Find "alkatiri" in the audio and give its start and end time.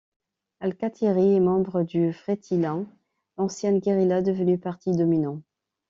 0.61-1.35